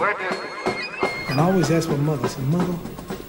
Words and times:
And 0.00 1.40
I 1.40 1.44
always 1.44 1.70
ask 1.72 1.88
my 1.88 1.96
mother, 1.96 2.24
I 2.24 2.28
said, 2.28 2.44
Mother, 2.44 2.72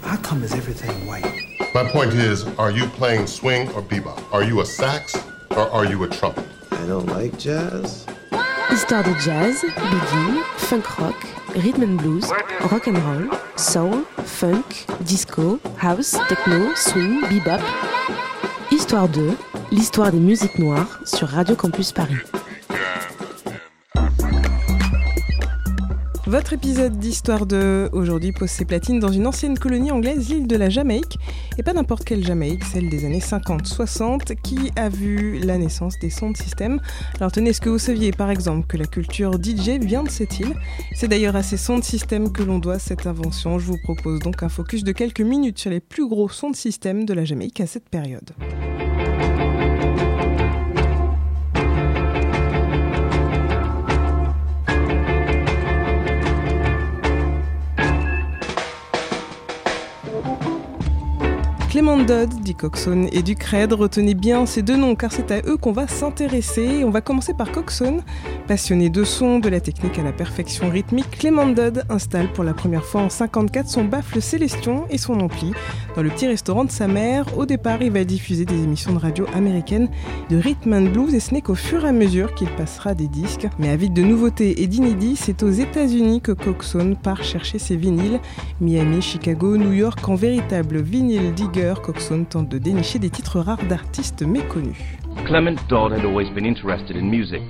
how 0.03 0.17
come 0.17 0.43
is 0.43 0.53
everything 0.53 1.07
white? 1.07 1.25
My 1.73 1.83
point 1.83 2.13
is, 2.13 2.45
are 2.59 2.69
you 2.69 2.85
playing 2.87 3.25
swing 3.25 3.69
or 3.71 3.81
bebop? 3.81 4.21
Are 4.31 4.43
you 4.43 4.61
a 4.61 4.65
sax 4.65 5.17
or 5.51 5.67
are 5.71 5.85
you 5.85 6.03
a 6.03 6.07
trumpet? 6.07 6.45
I 6.71 6.85
don't 6.85 7.07
like 7.07 7.37
jazz. 7.39 8.05
Histoire 8.69 9.03
de 9.03 9.13
jazz, 9.19 9.63
boogie, 9.63 10.43
funk 10.57 10.99
rock, 10.99 11.15
rhythm 11.55 11.81
and 11.81 11.97
blues, 11.97 12.29
rock 12.71 12.85
and 12.85 12.99
roll, 12.99 13.39
soul, 13.55 14.03
funk, 14.23 14.85
disco, 15.05 15.59
house, 15.77 16.11
techno, 16.27 16.75
swing, 16.75 17.21
bebop. 17.21 17.61
Histoire 18.71 19.07
2, 19.07 19.35
l'histoire 19.71 20.11
des 20.11 20.19
musiques 20.19 20.59
noires 20.59 20.99
sur 21.03 21.27
Radio 21.29 21.55
Campus 21.55 21.91
Paris. 21.91 22.21
Votre 26.29 26.53
épisode 26.53 26.99
d'Histoire 26.99 27.47
de 27.47 27.89
aujourd'hui 27.91 28.31
pose 28.31 28.51
ses 28.51 28.63
platines 28.63 28.99
dans 28.99 29.11
une 29.11 29.25
ancienne 29.25 29.57
colonie 29.57 29.89
anglaise, 29.89 30.29
l'île 30.29 30.45
de 30.45 30.55
la 30.55 30.69
Jamaïque, 30.69 31.17
et 31.57 31.63
pas 31.63 31.73
n'importe 31.73 32.03
quelle 32.03 32.23
Jamaïque, 32.23 32.63
celle 32.65 32.87
des 32.87 33.03
années 33.03 33.17
50-60, 33.17 34.35
qui 34.35 34.71
a 34.75 34.89
vu 34.89 35.39
la 35.39 35.57
naissance 35.57 35.97
des 35.97 36.11
sons 36.11 36.29
de 36.29 36.37
système. 36.37 36.81
Alors 37.15 37.31
tenez, 37.31 37.49
est-ce 37.49 37.61
que 37.61 37.69
vous 37.69 37.79
saviez 37.79 38.11
par 38.11 38.29
exemple 38.29 38.67
que 38.67 38.77
la 38.77 38.85
culture 38.85 39.41
DJ 39.41 39.79
vient 39.81 40.03
de 40.03 40.09
cette 40.11 40.39
île? 40.39 40.53
C'est 40.93 41.07
d'ailleurs 41.07 41.35
à 41.35 41.41
ces 41.41 41.57
sons 41.57 41.79
de 41.79 41.83
système 41.83 42.31
que 42.31 42.43
l'on 42.43 42.59
doit 42.59 42.77
cette 42.77 43.07
invention. 43.07 43.57
Je 43.57 43.65
vous 43.65 43.79
propose 43.81 44.19
donc 44.19 44.43
un 44.43 44.49
focus 44.49 44.83
de 44.83 44.91
quelques 44.91 45.21
minutes 45.21 45.57
sur 45.57 45.71
les 45.71 45.79
plus 45.79 46.07
gros 46.07 46.29
sons 46.29 46.51
de 46.51 46.55
système 46.55 47.05
de 47.05 47.13
la 47.15 47.25
Jamaïque 47.25 47.59
à 47.59 47.65
cette 47.65 47.89
période. 47.89 48.29
Clément 61.69 61.97
Dodd, 61.97 62.33
dit 62.41 62.55
Coxon, 62.55 63.07
et 63.11 63.21
Ducred, 63.21 63.73
retenez 63.73 64.15
bien 64.15 64.47
ces 64.47 64.63
deux 64.63 64.75
noms 64.75 64.95
car 64.95 65.11
c'est 65.11 65.29
à 65.29 65.37
eux 65.45 65.55
qu'on 65.55 65.71
va 65.71 65.87
s'intéresser. 65.87 66.83
On 66.83 66.89
va 66.89 67.01
commencer 67.01 67.35
par 67.35 67.51
Coxon. 67.51 67.99
Passionné 68.47 68.89
de 68.89 69.03
son, 69.03 69.37
de 69.37 69.49
la 69.49 69.59
technique 69.59 69.99
à 69.99 70.01
la 70.01 70.11
perfection 70.11 70.71
rythmique, 70.71 71.11
Clément 71.11 71.45
Dodd 71.45 71.83
installe 71.89 72.33
pour 72.33 72.43
la 72.43 72.55
première 72.55 72.83
fois 72.83 73.01
en 73.01 73.09
54 73.09 73.69
son 73.69 73.83
baffle 73.85 74.19
Célestion 74.19 74.85
et 74.89 74.97
son 74.97 75.19
ampli 75.19 75.53
dans 75.95 76.01
le 76.01 76.09
petit 76.09 76.25
restaurant 76.25 76.65
de 76.65 76.71
sa 76.71 76.87
mère. 76.87 77.37
Au 77.37 77.45
départ, 77.45 77.83
il 77.83 77.91
va 77.91 78.03
diffuser 78.03 78.45
des 78.45 78.63
émissions 78.63 78.93
de 78.93 78.97
radio 78.97 79.27
américaines 79.35 79.89
de 80.31 80.37
rhythm 80.37 80.73
and 80.73 80.89
blues 80.91 81.13
et 81.13 81.19
ce 81.19 81.35
n'est 81.35 81.43
qu'au 81.43 81.53
fur 81.53 81.85
et 81.85 81.89
à 81.89 81.91
mesure 81.91 82.33
qu'il 82.33 82.49
passera 82.49 82.95
des 82.95 83.07
disques. 83.07 83.47
Mais 83.59 83.69
avide 83.69 83.93
de 83.93 84.01
nouveautés 84.01 84.63
et 84.63 84.65
d'inédits, 84.65 85.17
c'est 85.17 85.43
aux 85.43 85.51
États-Unis 85.51 86.21
que 86.21 86.31
Coxon 86.31 86.95
part 86.95 87.23
chercher 87.23 87.59
ses 87.59 87.75
vinyles. 87.75 88.19
Miami, 88.59 89.03
Chicago, 89.03 89.55
New 89.55 89.73
York, 89.73 90.09
en 90.09 90.15
véritable 90.15 90.81
vinyle 90.81 91.31
digger 91.35 91.59
Coxon 91.75 92.25
tente 92.25 92.49
de 92.49 92.57
dénicher 92.57 92.99
des 92.99 93.09
titres 93.09 93.39
rares 93.39 93.63
d'artistes 93.67 94.23
méconnus. 94.23 94.77
Clement 95.25 95.57
Dodd 95.67 95.91
had 95.91 96.05
always 96.05 96.29
been 96.31 96.45
interested 96.45 96.95
in 96.95 97.09
music. 97.09 97.41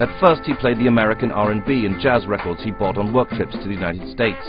At 0.00 0.08
first 0.20 0.42
he 0.44 0.54
played 0.54 0.78
the 0.78 0.88
American 0.88 1.30
R&B 1.30 1.86
and 1.86 2.00
jazz 2.00 2.26
records 2.26 2.62
he 2.62 2.72
bought 2.72 2.98
on 2.98 3.12
work 3.12 3.28
trips 3.30 3.52
to 3.52 3.64
the 3.64 3.74
United 3.74 4.10
States 4.10 4.44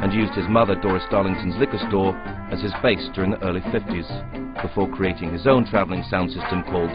and 0.00 0.12
used 0.12 0.32
his 0.32 0.48
mother 0.48 0.74
Doris 0.74 1.04
Darlington's 1.10 1.56
liquor 1.56 1.80
store 1.88 2.16
as 2.50 2.62
his 2.62 2.72
base 2.82 3.08
during 3.14 3.32
the 3.32 3.42
early 3.42 3.60
50s 3.60 4.62
before 4.62 4.88
creating 4.90 5.32
his 5.32 5.46
own 5.46 5.66
traveling 5.66 6.02
sound 6.08 6.30
system 6.30 6.62
called 6.64 6.90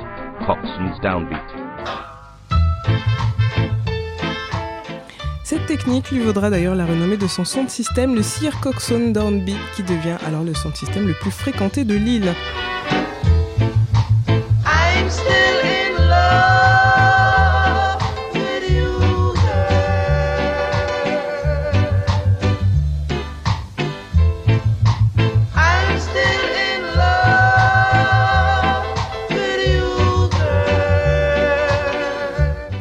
Coxon's 0.46 1.00
Downbeat. 1.00 1.66
Cette 5.68 5.80
technique 5.80 6.12
lui 6.12 6.20
vaudra 6.20 6.52
d'ailleurs 6.52 6.76
la 6.76 6.86
renommée 6.86 7.18
de 7.18 7.26
son 7.26 7.44
son 7.44 7.64
de 7.64 7.72
système, 7.72 8.14
le 8.14 8.22
Sir 8.22 8.60
Coxon 8.60 9.10
Downbeat, 9.10 9.58
qui 9.76 9.82
devient 9.82 10.18
alors 10.24 10.44
le 10.44 10.54
son 10.54 10.72
système 10.76 11.08
le 11.08 11.16
plus 11.16 11.32
fréquenté 11.32 11.86
de 11.86 11.96
l'île. 11.96 12.36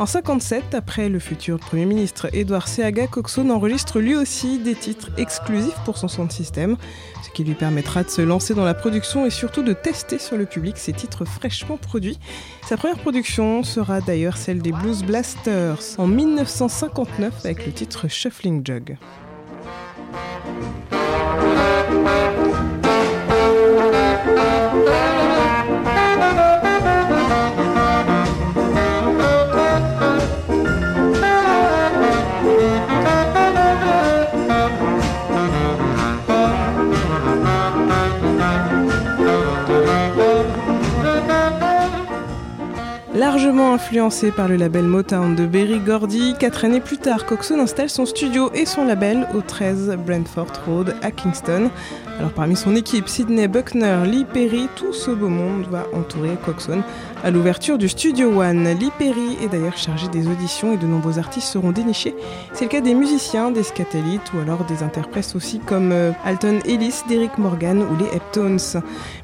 En 0.04 0.06
57, 0.06 0.75
après 0.75 1.09
le 1.09 1.19
futur 1.19 1.59
Premier 1.59 1.87
ministre 1.87 2.28
Edouard 2.34 2.69
Seaga, 2.69 3.06
Coxon 3.06 3.48
enregistre 3.48 4.00
lui 4.00 4.15
aussi 4.15 4.59
des 4.59 4.75
titres 4.75 5.09
exclusifs 5.16 5.78
pour 5.87 5.97
son 5.97 6.26
de 6.26 6.31
système, 6.31 6.76
ce 7.22 7.31
qui 7.31 7.42
lui 7.42 7.54
permettra 7.54 8.03
de 8.03 8.10
se 8.10 8.20
lancer 8.20 8.53
dans 8.53 8.66
la 8.66 8.75
production 8.75 9.25
et 9.25 9.31
surtout 9.31 9.62
de 9.62 9.72
tester 9.72 10.19
sur 10.19 10.37
le 10.37 10.44
public 10.44 10.76
ces 10.76 10.93
titres 10.93 11.25
fraîchement 11.25 11.78
produits. 11.78 12.19
Sa 12.69 12.76
première 12.76 12.98
production 12.98 13.62
sera 13.62 14.03
d'ailleurs 14.03 14.37
celle 14.37 14.60
des 14.60 14.72
Blues 14.72 15.03
Blasters 15.04 15.81
en 15.97 16.06
1959 16.06 17.43
avec 17.43 17.64
le 17.64 17.72
titre 17.72 18.06
Shuffling 18.06 18.60
Jug. 18.62 18.98
Largement 43.44 43.75
influencé 43.75 44.31
par 44.31 44.49
le 44.49 44.56
label 44.56 44.84
Motown 44.84 45.34
de 45.34 45.44
Berry 45.44 45.78
Gordy, 45.78 46.32
quatre 46.41 46.65
années 46.65 46.81
plus 46.81 46.97
tard, 46.97 47.27
Coxon 47.27 47.59
installe 47.59 47.91
son 47.91 48.06
studio 48.06 48.50
et 48.55 48.65
son 48.65 48.87
label 48.87 49.28
au 49.34 49.43
13 49.43 49.99
Brentford 49.99 50.47
Road 50.66 50.97
à 51.03 51.10
Kingston. 51.10 51.69
Alors 52.19 52.32
parmi 52.32 52.54
son 52.54 52.76
équipe, 52.76 53.08
Sidney 53.08 53.48
Buckner, 53.48 54.04
Lee 54.06 54.25
Perry, 54.25 54.69
tout 54.76 54.92
ce 54.92 55.10
beau 55.10 55.28
monde 55.28 55.66
va 55.69 55.86
entourer 55.92 56.36
Coxon 56.44 56.82
à 57.25 57.30
l'ouverture 57.30 57.76
du 57.76 57.88
Studio 57.88 58.41
One. 58.41 58.69
Lee 58.78 58.92
Perry 58.98 59.36
est 59.42 59.48
d'ailleurs 59.48 59.76
chargé 59.76 60.06
des 60.08 60.28
auditions 60.28 60.72
et 60.75 60.76
de 60.76 60.86
nombreux 60.86 61.19
artistes 61.19 61.48
seront 61.48 61.72
dénichés. 61.72 62.14
C'est 62.52 62.66
le 62.66 62.70
cas 62.70 62.80
des 62.80 62.94
musiciens, 62.94 63.50
des 63.50 63.64
Scatelites 63.64 64.32
ou 64.32 64.38
alors 64.38 64.64
des 64.64 64.84
interprètes 64.84 65.32
aussi 65.34 65.58
comme 65.58 65.91
euh, 65.91 66.12
Alton 66.25 66.60
Ellis, 66.66 67.02
Derrick 67.08 67.36
Morgan 67.36 67.82
ou 67.82 67.97
les 67.97 68.16
Heptones. 68.16 68.60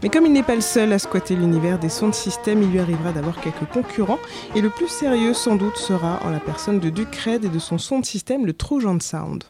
Mais 0.02 0.08
comme 0.08 0.26
il 0.26 0.32
n'est 0.32 0.42
pas 0.42 0.56
le 0.56 0.60
seul 0.60 0.92
à 0.92 0.98
squatter 0.98 1.36
l'univers 1.36 1.78
des 1.78 1.90
sons 1.90 2.08
de 2.08 2.14
système, 2.14 2.62
il 2.62 2.70
lui 2.70 2.80
arrivera 2.80 3.12
d'avoir 3.12 3.40
quelques 3.40 3.70
concurrents 3.72 4.18
et 4.56 4.60
le 4.60 4.68
plus 4.68 4.88
sérieux 4.88 5.34
sans 5.34 5.54
doute 5.54 5.76
sera 5.76 6.18
en 6.24 6.30
la 6.30 6.40
personne 6.40 6.80
de 6.80 6.90
Duke 6.90 7.14
Red 7.24 7.44
et 7.44 7.48
de 7.48 7.58
son 7.60 7.78
son 7.78 8.00
de 8.00 8.06
système, 8.06 8.46
le 8.46 8.52
Trojan 8.52 8.98
Sound. 8.98 9.44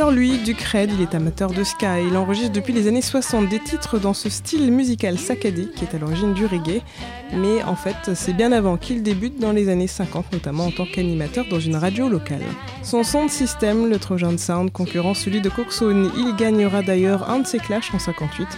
Alors 0.00 0.12
lui, 0.12 0.38
Ducred, 0.38 0.90
il 0.90 1.02
est 1.02 1.14
amateur 1.14 1.50
de 1.50 1.62
ska 1.62 2.00
il 2.00 2.16
enregistre 2.16 2.52
depuis 2.52 2.72
les 2.72 2.88
années 2.88 3.02
60 3.02 3.50
des 3.50 3.58
titres 3.58 3.98
dans 3.98 4.14
ce 4.14 4.30
style 4.30 4.72
musical 4.72 5.18
saccadé 5.18 5.68
qui 5.76 5.84
est 5.84 5.94
à 5.94 5.98
l'origine 5.98 6.32
du 6.32 6.46
reggae. 6.46 6.80
Mais 7.34 7.62
en 7.64 7.76
fait, 7.76 8.14
c'est 8.14 8.32
bien 8.32 8.50
avant 8.50 8.78
qu'il 8.78 9.02
débute 9.02 9.38
dans 9.38 9.52
les 9.52 9.68
années 9.68 9.86
50, 9.86 10.32
notamment 10.32 10.64
en 10.64 10.70
tant 10.70 10.86
qu'animateur 10.86 11.44
dans 11.50 11.60
une 11.60 11.76
radio 11.76 12.08
locale. 12.08 12.40
Son 12.82 13.02
de 13.02 13.30
système, 13.30 13.90
le 13.90 13.98
Trojan 13.98 14.38
Sound, 14.38 14.72
concurrent 14.72 15.12
celui 15.12 15.42
de 15.42 15.50
Coxone, 15.50 16.10
il 16.16 16.34
gagnera 16.34 16.80
d'ailleurs 16.80 17.28
un 17.28 17.40
de 17.40 17.46
ses 17.46 17.58
clashs 17.58 17.92
en 17.92 17.98
58 17.98 18.48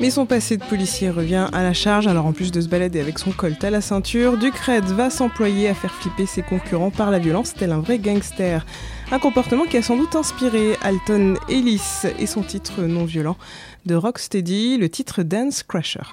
Mais 0.00 0.10
son 0.10 0.26
passé 0.26 0.56
de 0.56 0.64
policier 0.64 1.10
revient 1.10 1.46
à 1.52 1.62
la 1.62 1.72
charge, 1.72 2.08
alors 2.08 2.26
en 2.26 2.32
plus 2.32 2.50
de 2.50 2.60
se 2.60 2.68
balader 2.68 2.98
avec 2.98 3.20
son 3.20 3.30
colt 3.30 3.62
à 3.62 3.70
la 3.70 3.80
ceinture, 3.80 4.38
Ducred 4.38 4.86
va 4.86 5.08
s'employer 5.08 5.68
à 5.68 5.74
faire 5.74 5.94
flipper 5.94 6.26
ses 6.26 6.42
concurrents 6.42 6.90
par 6.90 7.12
la 7.12 7.20
violence, 7.20 7.54
tel 7.54 7.70
un 7.70 7.78
vrai 7.78 8.00
gangster. 8.00 8.66
Un 9.12 9.18
comportement 9.18 9.64
qui 9.64 9.76
a 9.76 9.82
sans 9.82 9.96
doute 9.96 10.14
inspiré 10.14 10.76
Alton 10.82 11.34
Ellis 11.48 12.06
et 12.20 12.26
son 12.26 12.42
titre 12.42 12.82
non 12.82 13.04
violent 13.04 13.36
de 13.84 13.96
Rocksteady, 13.96 14.76
le 14.76 14.88
titre 14.88 15.24
Dance 15.24 15.64
Crusher. 15.64 16.04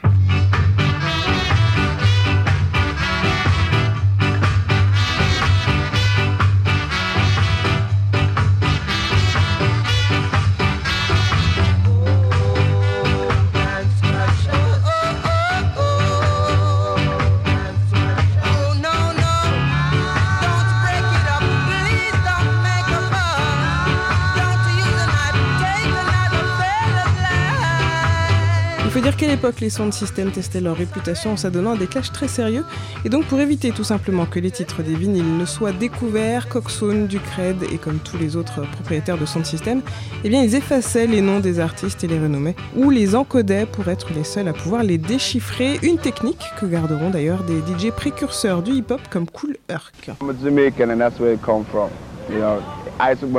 Dire 29.12 29.15
qu'à 29.15 29.27
l'époque, 29.27 29.62
les 29.62 29.69
sound 29.69 29.94
systems 29.94 30.31
testaient 30.31 30.59
leur 30.59 30.75
réputation 30.75 31.31
en 31.31 31.38
s'adonnant 31.38 31.75
à 31.75 31.77
des 31.77 31.88
clashs 31.88 32.12
très 32.12 32.27
sérieux. 32.27 32.65
Et 33.06 33.09
donc, 33.09 33.24
pour 33.27 33.39
éviter 33.39 33.71
tout 33.71 33.86
simplement 33.86 34.25
que 34.25 34.38
les 34.38 34.51
titres 34.51 34.83
des 34.83 34.95
vinyles 34.95 35.38
ne 35.38 35.45
soient 35.45 35.71
découverts, 35.71 36.50
Coxone, 36.50 37.07
Ducred 37.07 37.63
et 37.71 37.77
comme 37.77 38.00
tous 38.00 38.18
les 38.18 38.36
autres 38.36 38.69
propriétaires 38.69 39.18
de 39.18 39.25
sound 39.25 39.45
system, 39.45 39.81
eh 40.25 40.30
bien, 40.30 40.44
ils 40.44 40.56
effaçaient 40.56 41.07
les 41.07 41.21
noms 41.21 41.39
des 41.39 41.62
artistes 41.62 42.04
et 42.04 42.07
les 42.07 42.19
renommaient, 42.19 42.57
ou 42.75 42.89
les 42.89 43.15
encodaient 43.15 43.65
pour 43.65 43.88
être 43.88 44.12
les 44.13 44.25
seuls 44.25 44.50
à 44.50 44.51
pouvoir 44.51 44.83
les 44.83 44.98
déchiffrer. 44.98 45.80
Une 45.83 46.00
technique 46.00 46.44
que 46.59 46.65
garderont 46.65 47.09
d'ailleurs 47.09 47.45
des 47.45 47.59
DJ 47.59 47.92
précurseurs 47.92 48.62
du 48.62 48.74
hip-hop 48.74 49.00
comme 49.09 49.30
Cool 49.30 49.56
Herc. 49.69 50.12
When 50.19 50.36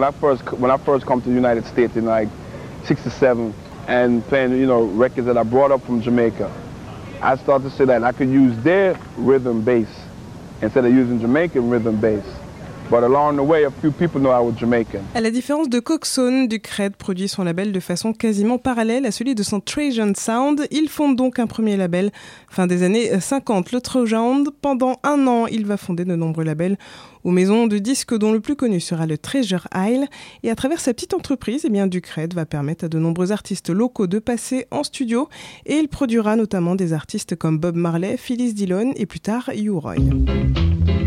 I 0.03 0.11
first 0.19 0.43
when 0.59 0.70
I 0.70 0.79
first 0.79 1.05
come 1.05 1.20
to 1.20 1.29
the 1.29 1.35
United 1.35 1.67
States 1.67 1.94
in 1.94 2.06
like 2.06 2.31
67, 2.85 3.53
and 3.88 4.23
playing, 4.29 4.52
you 4.52 4.67
know, 4.67 4.82
records 4.82 5.26
that 5.26 5.38
I 5.38 5.43
brought 5.43 5.73
up 5.73 5.85
from 5.85 6.02
Jamaica. 6.02 6.52
I 7.23 7.37
started 7.37 7.70
to 7.70 7.76
say 7.76 7.87
that 7.87 8.05
I 8.05 8.12
could 8.12 8.29
use 8.29 8.56
their 8.62 9.00
rhythm 9.17 9.64
bass 9.64 9.88
instead 10.61 10.85
of 10.85 10.93
using 10.93 11.19
Jamaican 11.19 11.69
rhythm 11.69 12.00
bass. 12.00 12.25
À 15.14 15.20
la 15.20 15.31
différence 15.31 15.69
de 15.69 15.79
Coxone, 15.79 16.49
Ducred 16.49 16.96
produit 16.96 17.29
son 17.29 17.44
label 17.44 17.70
de 17.70 17.81
façon 17.81 18.14
quasiment 18.14 18.56
parallèle 18.56 19.05
à 19.05 19.11
celui 19.11 19.35
de 19.35 19.43
son 19.43 19.61
Trajan 19.61 20.12
Sound. 20.17 20.67
Il 20.70 20.88
fonde 20.88 21.14
donc 21.14 21.38
un 21.38 21.46
premier 21.46 21.76
label 21.76 22.11
fin 22.49 22.67
des 22.67 22.82
années 22.82 23.20
50, 23.20 23.73
le 23.73 23.82
Trojan. 23.82 24.44
Pendant 24.62 25.00
un 25.02 25.26
an, 25.26 25.46
il 25.49 25.67
va 25.67 25.76
fonder 25.76 26.06
de 26.06 26.14
nombreux 26.14 26.44
labels 26.44 26.79
aux 27.25 27.31
maisons 27.31 27.67
de 27.67 27.76
disques 27.76 28.17
dont 28.17 28.32
le 28.32 28.40
plus 28.40 28.56
connu 28.56 28.81
sera 28.81 29.05
le 29.05 29.19
Treasure 29.19 29.69
Isle. 29.75 30.06
Et 30.43 30.50
à 30.50 30.55
travers 30.55 30.81
sa 30.81 30.94
petite 30.94 31.12
entreprise, 31.12 31.67
eh 31.67 31.70
bien, 31.70 31.88
Ducred 31.88 32.32
va 32.32 32.46
permettre 32.46 32.87
à 32.87 32.88
de 32.88 32.99
nombreux 32.99 33.32
artistes 33.32 33.69
locaux 33.69 34.06
de 34.06 34.19
passer 34.19 34.67
en 34.70 34.82
studio 34.82 35.29
et 35.67 35.76
il 35.76 35.88
produira 35.88 36.37
notamment 36.37 36.75
des 36.75 36.94
artistes 36.94 37.37
comme 37.37 37.58
Bob 37.58 37.76
Marley, 37.76 38.17
Phyllis 38.17 38.55
Dillon 38.55 38.94
et 38.96 39.05
plus 39.05 39.20
tard 39.20 39.50
U-Roy. 39.55 39.96
question, 39.96 40.98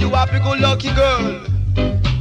you 0.00 0.08
happy 0.10 0.38
go 0.38 0.52
lucky 0.52 0.92
girl. 0.94 1.44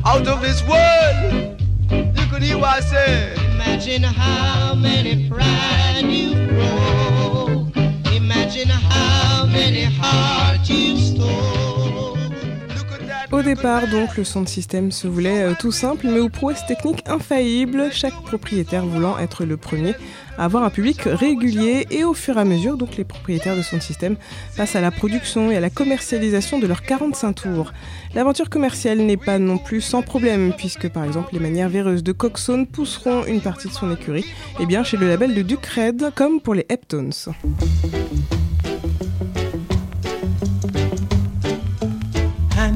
Out 0.06 0.28
of 0.28 0.42
this 0.42 0.62
world, 0.64 1.62
you 1.92 2.26
could 2.30 2.44
hear 2.44 2.58
what 2.58 2.78
I 2.78 2.80
say. 2.82 3.34
Imagine 3.52 4.04
how 4.04 4.76
many 4.76 5.30
pride 5.30 6.06
you 6.06 6.36
broke. 6.48 7.76
Imagine 8.14 8.70
how 8.70 9.46
many 9.46 9.84
hearts 9.84 10.70
you 10.70 10.98
stole. 10.98 11.59
Au 13.32 13.44
départ, 13.44 13.88
donc, 13.88 14.18
le 14.18 14.24
son 14.24 14.42
de 14.42 14.50
système 14.50 14.92
se 14.92 15.08
voulait 15.08 15.44
euh, 15.44 15.54
tout 15.58 15.72
simple, 15.72 16.08
mais 16.08 16.20
aux 16.20 16.30
prouesses 16.30 16.66
techniques 16.66 17.08
infaillibles, 17.08 17.90
chaque 17.92 18.20
propriétaire 18.24 18.88
voulant 18.88 19.20
être 19.20 19.46
le 19.46 19.56
premier 19.56 19.94
à 20.40 20.46
avoir 20.46 20.64
un 20.64 20.72
public 20.72 21.02
régulier, 21.04 21.86
et 21.92 22.04
au 22.04 22.16
fur 22.16 22.38
et 22.38 22.42
à 22.42 22.46
mesure, 22.46 22.76
donc, 22.76 22.98
les 22.98 23.04
propriétaires 23.04 23.56
de 23.56 23.62
son 23.62 23.80
système 23.80 24.16
passent 24.58 24.76
à 24.76 24.82
la 24.82 24.90
production 24.90 25.52
et 25.52 25.58
à 25.58 25.60
la 25.60 25.70
commercialisation 25.70 26.58
de 26.58 26.66
leurs 26.66 26.82
45 26.82 27.34
tours. 27.34 27.72
L'aventure 28.16 28.50
commerciale 28.50 28.98
n'est 28.98 29.18
pas 29.18 29.38
non 29.38 29.60
plus 29.60 29.82
sans 29.82 30.02
problème, 30.02 30.54
puisque 30.58 30.90
par 30.90 31.04
exemple 31.04 31.30
les 31.34 31.40
manières 31.40 31.70
véreuses 31.70 32.04
de 32.04 32.14
Coxone 32.14 32.66
pousseront 32.66 33.26
une 33.26 33.42
partie 33.42 33.68
de 33.68 33.74
son 33.74 33.92
écurie, 33.92 34.26
et 34.60 34.66
bien 34.66 34.84
chez 34.84 34.98
le 34.98 35.08
label 35.08 35.36
de 35.36 35.44
Ducred, 35.44 36.12
comme 36.16 36.42
pour 36.42 36.56
les 36.56 36.66
Heptones. 36.68 37.14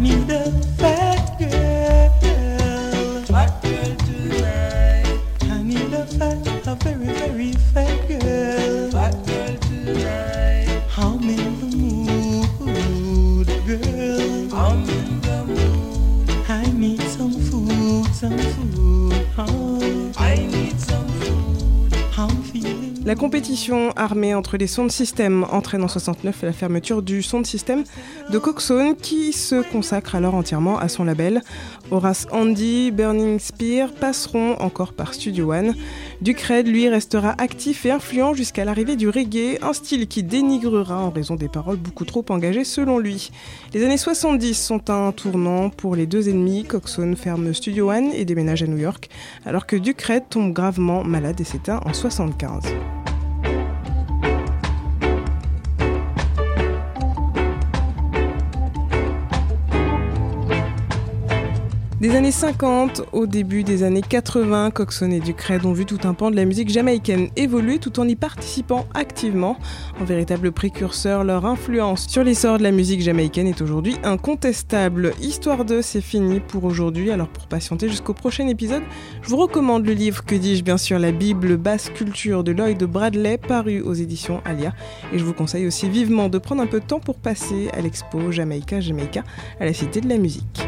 I 0.03 0.05
need 0.05 0.62
compétition 23.43 23.91
armée 23.97 24.33
entre 24.33 24.55
les 24.55 24.67
sound 24.67 24.89
systems 24.89 25.45
entraîne 25.51 25.83
en 25.83 25.89
69 25.89 26.43
la 26.43 26.53
fermeture 26.53 27.01
du 27.01 27.21
sound 27.21 27.45
system 27.45 27.83
de 28.29 28.39
Coxone 28.39 28.95
qui 28.95 29.33
se 29.33 29.69
consacre 29.69 30.15
alors 30.15 30.35
entièrement 30.35 30.79
à 30.79 30.87
son 30.87 31.03
label. 31.03 31.41
Horace 31.91 32.25
Andy, 32.31 32.89
Burning 32.91 33.39
Spear 33.39 33.91
passeront 33.91 34.53
encore 34.61 34.93
par 34.93 35.13
Studio 35.13 35.51
One. 35.51 35.75
Ducred, 36.21 36.69
lui, 36.69 36.87
restera 36.87 37.35
actif 37.37 37.85
et 37.85 37.91
influent 37.91 38.33
jusqu'à 38.33 38.63
l'arrivée 38.63 38.95
du 38.95 39.09
reggae, 39.09 39.59
un 39.61 39.73
style 39.73 40.07
qui 40.07 40.23
dénigrera 40.23 41.01
en 41.01 41.09
raison 41.09 41.35
des 41.35 41.49
paroles 41.49 41.75
beaucoup 41.75 42.05
trop 42.05 42.23
engagées 42.29 42.63
selon 42.63 42.97
lui. 42.97 43.29
Les 43.73 43.83
années 43.83 43.97
70 43.97 44.53
sont 44.53 44.89
un 44.89 45.11
tournant 45.11 45.69
pour 45.69 45.97
les 45.97 46.05
deux 46.05 46.29
ennemis. 46.29 46.63
Coxone 46.63 47.17
ferme 47.17 47.53
Studio 47.53 47.91
One 47.91 48.13
et 48.13 48.23
déménage 48.23 48.63
à 48.63 48.67
New 48.67 48.77
York, 48.77 49.09
alors 49.45 49.67
que 49.67 49.75
Ducred 49.75 50.29
tombe 50.29 50.53
gravement 50.53 51.03
malade 51.03 51.41
et 51.41 51.43
s'éteint 51.43 51.81
en 51.85 51.91
75. 51.91 52.63
Des 62.03 62.17
années 62.17 62.33
50 62.33 63.03
au 63.13 63.27
début 63.27 63.63
des 63.63 63.83
années 63.83 64.01
80, 64.01 64.71
Coxon 64.71 65.09
et 65.09 65.21
Ducred 65.21 65.65
ont 65.65 65.71
vu 65.71 65.85
tout 65.85 65.99
un 66.03 66.13
pan 66.13 66.31
de 66.31 66.35
la 66.35 66.43
musique 66.43 66.67
jamaïcaine 66.67 67.29
évoluer 67.37 67.79
tout 67.79 67.97
en 67.97 68.05
y 68.05 68.17
participant 68.17 68.85
activement. 68.93 69.55
En 70.01 70.03
véritable 70.03 70.51
précurseur, 70.51 71.23
leur 71.23 71.45
influence 71.45 72.09
sur 72.09 72.25
l'essor 72.25 72.57
de 72.57 72.63
la 72.63 72.71
musique 72.71 72.99
jamaïcaine 72.99 73.47
est 73.47 73.61
aujourd'hui 73.61 73.95
incontestable. 74.03 75.13
Histoire 75.21 75.63
2, 75.63 75.81
c'est 75.81 76.01
fini 76.01 76.41
pour 76.41 76.65
aujourd'hui, 76.65 77.09
alors 77.09 77.29
pour 77.29 77.47
patienter 77.47 77.87
jusqu'au 77.87 78.13
prochain 78.13 78.49
épisode, 78.49 78.83
je 79.21 79.29
vous 79.29 79.37
recommande 79.37 79.85
le 79.85 79.93
livre 79.93 80.25
Que 80.25 80.35
dis-je? 80.35 80.65
Bien 80.65 80.77
sûr, 80.77 80.99
la 80.99 81.13
Bible 81.13 81.55
basse 81.55 81.89
culture 81.89 82.43
de 82.43 82.51
Lloyd 82.51 82.83
Bradley, 82.83 83.37
paru 83.37 83.79
aux 83.79 83.93
éditions 83.93 84.41
Alia. 84.43 84.73
Et 85.13 85.19
je 85.19 85.23
vous 85.23 85.33
conseille 85.33 85.67
aussi 85.67 85.87
vivement 85.87 86.27
de 86.27 86.37
prendre 86.37 86.63
un 86.63 86.67
peu 86.67 86.81
de 86.81 86.85
temps 86.85 86.99
pour 86.99 87.15
passer 87.15 87.69
à 87.71 87.79
l'expo 87.79 88.29
Jamaïca 88.29 88.81
Jamaïca 88.81 89.23
à 89.61 89.63
la 89.63 89.71
Cité 89.71 90.01
de 90.01 90.09
la 90.09 90.17
Musique. 90.17 90.67